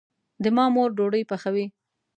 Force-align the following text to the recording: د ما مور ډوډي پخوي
د 0.43 0.45
ما 0.55 0.65
مور 0.73 0.89
ډوډي 0.97 1.23
پخوي 1.29 1.65